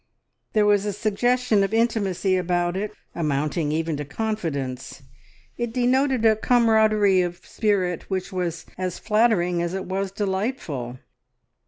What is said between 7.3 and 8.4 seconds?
spirit which